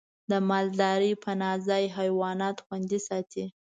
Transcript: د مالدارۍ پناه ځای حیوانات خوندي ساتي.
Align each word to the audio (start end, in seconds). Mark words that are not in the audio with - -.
د 0.29 0.31
مالدارۍ 0.49 1.13
پناه 1.23 1.57
ځای 1.67 1.83
حیوانات 1.97 2.57
خوندي 2.65 2.99
ساتي. 3.07 3.45